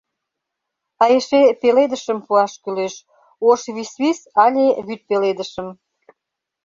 [1.01, 2.95] А эше пеледышым пуаш кӱлеш...
[3.49, 5.67] ош висвис але вӱд пеледышым...